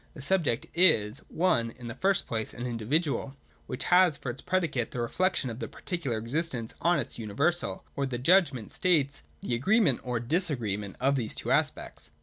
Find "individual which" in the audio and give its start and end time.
2.65-3.83